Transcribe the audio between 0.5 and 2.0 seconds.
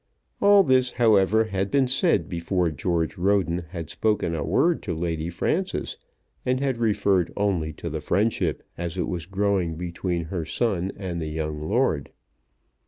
this, however, had been